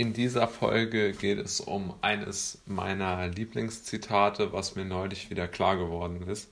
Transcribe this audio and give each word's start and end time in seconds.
In 0.00 0.14
dieser 0.14 0.48
Folge 0.48 1.12
geht 1.12 1.38
es 1.38 1.60
um 1.60 1.92
eines 2.00 2.62
meiner 2.64 3.28
Lieblingszitate, 3.28 4.50
was 4.50 4.74
mir 4.74 4.86
neulich 4.86 5.28
wieder 5.28 5.46
klar 5.46 5.76
geworden 5.76 6.26
ist. 6.26 6.48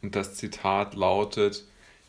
Und 0.00 0.16
das 0.16 0.36
Zitat 0.36 0.94
lautet, 0.94 1.66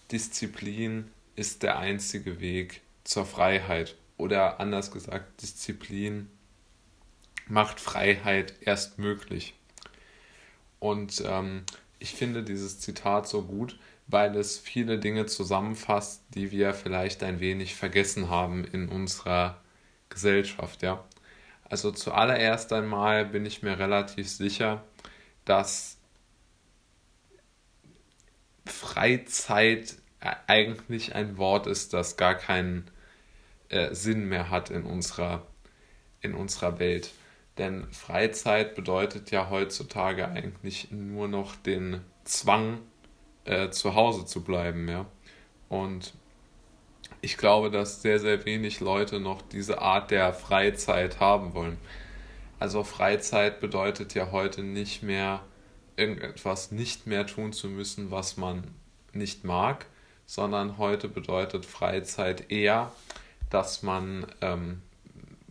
Disziplin 0.10 1.12
ist 1.36 1.64
der 1.64 1.80
einzige 1.80 2.40
Weg 2.40 2.80
zur 3.04 3.26
Freiheit. 3.26 3.98
Oder 4.16 4.62
anders 4.62 4.90
gesagt, 4.90 5.42
Disziplin 5.42 6.30
macht 7.46 7.82
Freiheit 7.82 8.54
erst 8.62 9.00
möglich. 9.00 9.56
Und 10.80 11.22
ähm, 11.26 11.64
ich 12.00 12.14
finde 12.14 12.42
dieses 12.42 12.80
Zitat 12.80 13.28
so 13.28 13.42
gut, 13.42 13.78
weil 14.08 14.34
es 14.38 14.58
viele 14.58 14.98
Dinge 14.98 15.26
zusammenfasst, 15.26 16.22
die 16.36 16.52
wir 16.52 16.74
vielleicht 16.74 17.22
ein 17.22 17.42
wenig 17.42 17.76
vergessen 17.76 18.30
haben 18.30 18.64
in 18.64 18.88
unserer 18.88 19.60
Gesellschaft, 20.10 20.82
ja. 20.82 21.04
Also 21.64 21.92
zuallererst 21.92 22.74
einmal 22.74 23.26
bin 23.26 23.46
ich 23.46 23.62
mir 23.62 23.78
relativ 23.78 24.30
sicher, 24.30 24.84
dass 25.46 25.98
Freizeit 28.66 29.96
eigentlich 30.20 31.16
ein 31.16 31.38
Wort 31.38 31.68
ist, 31.68 31.94
das 31.94 32.18
gar 32.18 32.36
keinen 32.36 32.90
äh, 33.70 33.94
Sinn 33.94 34.26
mehr 34.28 34.50
hat 34.50 34.70
in 34.70 34.84
unserer, 34.84 35.48
in 36.22 36.34
unserer 36.34 36.80
Welt. 36.80 37.12
Denn 37.58 37.92
Freizeit 37.92 38.76
bedeutet 38.76 39.32
ja 39.32 39.50
heutzutage 39.50 40.28
eigentlich 40.28 40.92
nur 40.92 41.28
noch 41.28 41.56
den 41.56 42.02
Zwang, 42.24 42.80
äh, 43.46 43.70
zu 43.70 43.96
Hause 43.96 44.26
zu 44.26 44.44
bleiben, 44.44 44.88
ja. 44.88 45.06
Und 45.68 46.14
ich 47.22 47.38
glaube, 47.38 47.70
dass 47.70 48.02
sehr, 48.02 48.20
sehr 48.20 48.46
wenig 48.46 48.80
Leute 48.80 49.20
noch 49.20 49.42
diese 49.42 49.82
Art 49.82 50.12
der 50.12 50.34
Freizeit 50.34 51.20
haben 51.20 51.54
wollen. 51.54 51.78
Also 52.60 52.84
Freizeit 52.84 53.60
bedeutet 53.60 54.14
ja 54.14 54.32
heute 54.32 54.64
nicht 54.64 55.04
mehr 55.04 55.42
irgendetwas 55.96 56.72
nicht 56.72 57.08
mehr 57.08 57.28
tun 57.28 57.52
zu 57.52 57.68
müssen, 57.68 58.10
was 58.10 58.38
man 58.38 58.64
nicht 59.14 59.44
mag, 59.44 59.86
sondern 60.26 60.78
heute 60.78 61.10
bedeutet 61.10 61.66
Freizeit 61.66 62.52
eher, 62.52 62.92
dass 63.50 63.84
man 63.84 64.26
ähm, 64.42 64.82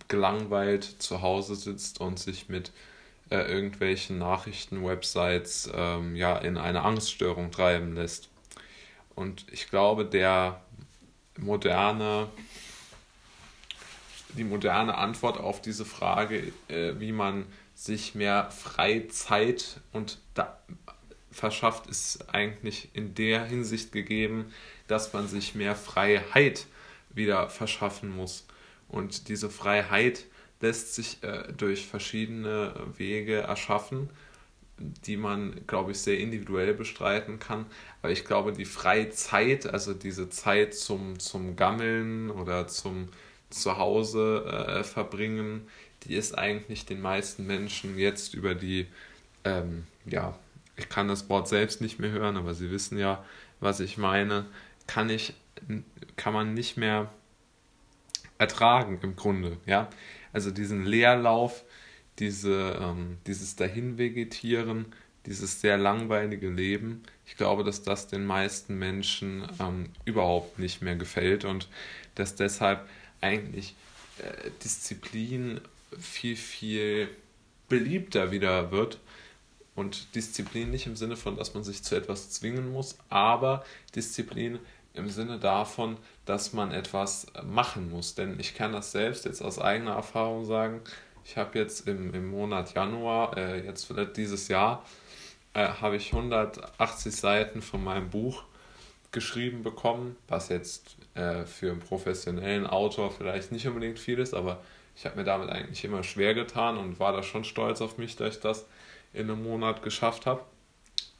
gelangweilt 0.08 0.84
zu 0.84 1.20
Hause 1.20 1.54
sitzt 1.54 2.00
und 2.00 2.18
sich 2.18 2.48
mit 2.48 2.72
äh, 3.30 3.40
irgendwelchen 3.40 4.18
Nachrichtenwebsites 4.18 5.70
ähm, 5.74 6.16
ja, 6.16 6.36
in 6.38 6.56
eine 6.56 6.82
Angststörung 6.82 7.50
treiben 7.50 7.94
lässt. 7.94 8.30
Und 9.14 9.44
ich 9.50 9.68
glaube, 9.68 10.04
der 10.04 10.62
moderne, 11.38 12.28
die 14.36 14.44
moderne 14.44 14.96
Antwort 14.96 15.38
auf 15.38 15.60
diese 15.60 15.84
Frage, 15.84 16.52
äh, 16.68 16.94
wie 16.98 17.12
man 17.12 17.46
sich 17.74 18.14
mehr 18.14 18.50
Freizeit 18.50 19.80
und 19.92 20.18
da 20.34 20.58
verschafft, 21.30 21.86
ist 21.86 22.34
eigentlich 22.34 22.88
in 22.92 23.14
der 23.14 23.44
Hinsicht 23.44 23.92
gegeben, 23.92 24.52
dass 24.88 25.12
man 25.12 25.28
sich 25.28 25.54
mehr 25.54 25.76
Freiheit 25.76 26.66
wieder 27.10 27.48
verschaffen 27.48 28.14
muss. 28.14 28.46
Und 28.88 29.28
diese 29.28 29.50
Freiheit 29.50 30.24
lässt 30.60 30.94
sich 30.94 31.22
äh, 31.22 31.52
durch 31.56 31.86
verschiedene 31.86 32.74
Wege 32.96 33.36
erschaffen 33.38 34.10
die 34.78 35.16
man, 35.16 35.60
glaube 35.66 35.92
ich, 35.92 35.98
sehr 35.98 36.18
individuell 36.18 36.74
bestreiten 36.74 37.38
kann. 37.38 37.66
Aber 38.02 38.12
ich 38.12 38.24
glaube, 38.24 38.52
die 38.52 38.64
Freizeit, 38.64 39.66
also 39.66 39.94
diese 39.94 40.30
Zeit 40.30 40.74
zum, 40.74 41.18
zum 41.18 41.56
Gammeln 41.56 42.30
oder 42.30 42.68
zum 42.68 43.08
Zuhause 43.50 44.44
äh, 44.46 44.84
verbringen, 44.84 45.66
die 46.04 46.14
ist 46.14 46.36
eigentlich 46.38 46.86
den 46.86 47.00
meisten 47.00 47.46
Menschen 47.46 47.98
jetzt 47.98 48.34
über 48.34 48.54
die, 48.54 48.86
ähm, 49.44 49.86
ja, 50.06 50.38
ich 50.76 50.88
kann 50.88 51.08
das 51.08 51.28
Wort 51.28 51.48
selbst 51.48 51.80
nicht 51.80 51.98
mehr 51.98 52.10
hören, 52.10 52.36
aber 52.36 52.54
Sie 52.54 52.70
wissen 52.70 52.98
ja, 52.98 53.24
was 53.60 53.80
ich 53.80 53.98
meine, 53.98 54.46
kann 54.86 55.10
ich, 55.10 55.34
kann 56.16 56.32
man 56.32 56.54
nicht 56.54 56.76
mehr 56.76 57.10
ertragen 58.38 59.00
im 59.02 59.16
Grunde, 59.16 59.56
ja. 59.66 59.88
Also 60.32 60.50
diesen 60.50 60.84
Leerlauf, 60.84 61.64
diese, 62.18 62.78
ähm, 62.80 63.18
dieses 63.26 63.56
Dahinvegetieren, 63.56 64.86
dieses 65.26 65.60
sehr 65.60 65.76
langweilige 65.76 66.48
Leben, 66.48 67.02
ich 67.26 67.36
glaube, 67.36 67.62
dass 67.64 67.82
das 67.82 68.08
den 68.08 68.24
meisten 68.24 68.78
Menschen 68.78 69.46
ähm, 69.60 69.90
überhaupt 70.04 70.58
nicht 70.58 70.80
mehr 70.80 70.96
gefällt 70.96 71.44
und 71.44 71.68
dass 72.14 72.34
deshalb 72.34 72.88
eigentlich 73.20 73.74
äh, 74.18 74.50
Disziplin 74.64 75.60
viel, 75.98 76.36
viel 76.36 77.08
beliebter 77.68 78.30
wieder 78.30 78.70
wird. 78.70 78.98
Und 79.74 80.14
Disziplin 80.16 80.70
nicht 80.70 80.86
im 80.86 80.96
Sinne 80.96 81.16
von, 81.16 81.36
dass 81.36 81.54
man 81.54 81.62
sich 81.62 81.84
zu 81.84 81.94
etwas 81.94 82.30
zwingen 82.30 82.72
muss, 82.72 82.98
aber 83.10 83.64
Disziplin 83.94 84.58
im 84.94 85.08
Sinne 85.08 85.38
davon, 85.38 85.96
dass 86.24 86.52
man 86.52 86.72
etwas 86.72 87.28
machen 87.44 87.90
muss. 87.90 88.16
Denn 88.16 88.40
ich 88.40 88.54
kann 88.54 88.72
das 88.72 88.90
selbst 88.90 89.24
jetzt 89.24 89.40
aus 89.40 89.60
eigener 89.60 89.92
Erfahrung 89.92 90.44
sagen, 90.44 90.80
ich 91.28 91.36
habe 91.36 91.58
jetzt 91.58 91.86
im, 91.86 92.14
im 92.14 92.30
Monat 92.30 92.72
Januar, 92.72 93.36
äh, 93.36 93.62
jetzt 93.62 93.84
vielleicht 93.84 94.16
dieses 94.16 94.48
Jahr, 94.48 94.82
äh, 95.52 95.68
habe 95.68 95.96
ich 95.96 96.14
180 96.14 97.14
Seiten 97.14 97.60
von 97.60 97.84
meinem 97.84 98.08
Buch 98.08 98.44
geschrieben 99.12 99.62
bekommen, 99.62 100.16
was 100.26 100.48
jetzt 100.48 100.96
äh, 101.14 101.44
für 101.44 101.70
einen 101.70 101.80
professionellen 101.80 102.66
Autor 102.66 103.10
vielleicht 103.10 103.52
nicht 103.52 103.66
unbedingt 103.68 103.98
viel 103.98 104.18
ist, 104.18 104.32
aber 104.32 104.62
ich 104.96 105.04
habe 105.04 105.16
mir 105.16 105.24
damit 105.24 105.50
eigentlich 105.50 105.84
immer 105.84 106.02
schwer 106.02 106.32
getan 106.32 106.78
und 106.78 106.98
war 106.98 107.12
da 107.12 107.22
schon 107.22 107.44
stolz 107.44 107.82
auf 107.82 107.98
mich, 107.98 108.16
dass 108.16 108.36
ich 108.36 108.40
das 108.40 108.64
in 109.12 109.30
einem 109.30 109.42
Monat 109.42 109.82
geschafft 109.82 110.24
habe. 110.24 110.40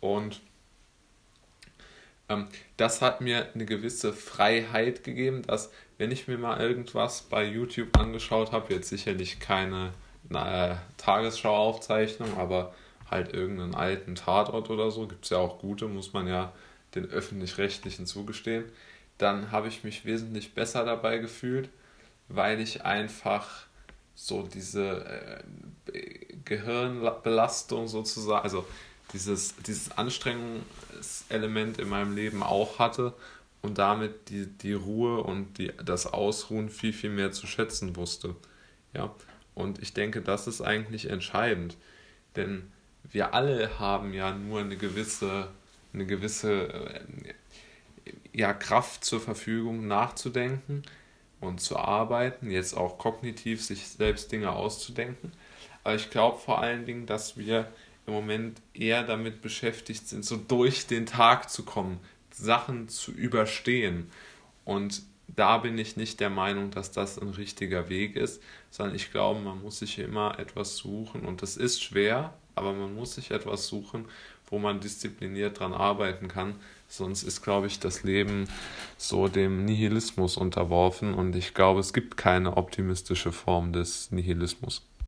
Und 0.01 0.41
das 2.77 3.01
hat 3.01 3.21
mir 3.21 3.49
eine 3.55 3.65
gewisse 3.65 4.13
Freiheit 4.13 5.03
gegeben, 5.03 5.43
dass 5.43 5.71
wenn 5.97 6.11
ich 6.11 6.29
mir 6.29 6.39
mal 6.39 6.61
irgendwas 6.61 7.23
bei 7.23 7.45
YouTube 7.45 7.99
angeschaut 7.99 8.53
habe, 8.53 8.75
jetzt 8.75 8.89
sicherlich 8.89 9.41
keine 9.41 9.93
äh, 10.31 10.77
Tagesschauaufzeichnung, 10.99 12.37
aber 12.37 12.75
halt 13.11 13.33
irgendeinen 13.33 13.75
alten 13.75 14.15
Tatort 14.15 14.69
oder 14.71 14.91
so, 14.91 15.07
gibt 15.07 15.25
es 15.25 15.31
ja 15.31 15.39
auch 15.39 15.59
gute, 15.59 15.89
muss 15.89 16.13
man 16.13 16.29
ja 16.29 16.53
den 16.95 17.07
öffentlich-rechtlichen 17.07 18.07
zugestehen, 18.07 18.65
dann 19.17 19.51
habe 19.51 19.69
ich 19.69 19.83
mich 19.83 20.05
wesentlich 20.05 20.55
besser 20.55 20.85
dabei 20.85 21.19
gefühlt, 21.19 21.71
weil 22.29 22.61
ich 22.61 22.85
einfach 22.85 23.67
so 24.15 24.43
diese 24.43 25.43
äh, 25.93 26.37
Gehirnbelastung 26.45 27.89
sozusagen, 27.89 28.43
also 28.43 28.67
dieses, 29.13 29.57
dieses 29.57 29.97
Anstrengungselement 31.29 31.79
in 31.79 31.89
meinem 31.89 32.15
Leben 32.15 32.43
auch 32.43 32.79
hatte 32.79 33.15
und 33.63 33.79
damit 33.79 34.31
die, 34.31 34.47
die 34.47 34.73
Ruhe 34.73 35.23
und 35.23 35.59
die, 35.59 35.73
das 35.85 36.07
Ausruhen 36.07 36.71
viel, 36.71 36.93
viel 36.93 37.11
mehr 37.11 37.33
zu 37.33 37.47
schätzen 37.47 37.97
wusste. 37.97 38.35
Ja, 38.95 39.15
und 39.55 39.83
ich 39.83 39.93
denke, 39.93 40.23
das 40.23 40.47
ist 40.47 40.61
eigentlich 40.61 41.11
entscheidend, 41.11 41.77
denn 42.37 42.71
wir 43.11 43.35
alle 43.35 43.79
haben 43.79 44.15
ja 44.15 44.33
nur 44.33 44.61
eine 44.61 44.77
gewisse, 44.77 45.49
eine 45.93 46.07
gewisse 46.07 46.69
äh, 46.69 47.01
ja, 48.33 48.53
Kraft 48.53 49.05
zur 49.05 49.21
Verfügung, 49.21 49.87
nachzudenken 49.87 50.83
und 51.41 51.61
zu 51.61 51.77
arbeiten, 51.77 52.51
jetzt 52.51 52.77
auch 52.77 52.99
kognitiv 52.99 53.65
sich 53.65 53.89
selbst 53.89 54.33
Dinge 54.33 54.53
auszudenken. 54.53 55.33
Aber 55.85 55.95
ich 55.95 56.11
glaube 56.11 56.39
vor 56.39 56.61
allen 56.61 56.87
Dingen, 56.87 57.07
dass 57.07 57.37
wir 57.37 57.71
im 58.09 58.15
Moment 58.15 58.61
eher 58.75 59.05
damit 59.05 59.43
beschäftigt 59.43 60.09
sind, 60.09 60.25
so 60.25 60.37
durch 60.37 60.87
den 60.87 61.07
Tag 61.07 61.51
zu 61.51 61.63
kommen, 61.63 62.01
Sachen 62.33 62.89
zu 62.89 63.13
überstehen. 63.13 64.11
Und 64.65 65.03
da 65.29 65.59
bin 65.59 65.77
ich 65.79 65.97
nicht 65.97 66.19
der 66.21 66.31
Meinung, 66.31 66.71
dass 66.71 66.91
das 66.91 67.19
ein 67.19 67.29
richtiger 67.29 67.89
Weg 67.89 68.17
ist, 68.17 68.43
sondern 68.71 68.97
ich 68.97 69.13
glaube, 69.13 69.41
man 69.41 69.63
muss 69.63 69.79
sich 69.79 69.99
immer 69.99 70.39
etwas 70.39 70.77
suchen 70.77 71.23
und 71.27 71.43
das 71.43 71.57
ist 71.57 71.83
schwer, 71.83 72.33
aber 72.55 72.73
man 72.73 72.95
muss 72.95 73.15
sich 73.15 73.31
etwas 73.31 73.67
suchen, 73.67 74.07
wo 74.51 74.59
man 74.59 74.81
diszipliniert 74.81 75.61
dran 75.61 75.75
arbeiten 75.75 76.29
kann. 76.29 76.55
Sonst 76.89 77.23
ist, 77.23 77.43
glaube 77.43 77.67
ich, 77.67 77.79
das 77.79 78.03
Leben 78.03 78.49
so 78.97 79.29
dem 79.29 79.67
Nihilismus 79.67 80.39
unterworfen 80.39 81.13
und 81.13 81.37
ich 81.37 81.53
glaube, 81.53 81.81
es 81.81 81.93
gibt 81.93 82.17
keine 82.17 82.57
optimistische 82.57 83.33
Form 83.33 83.75
des 83.75 84.11
Nihilismus. 84.11 84.89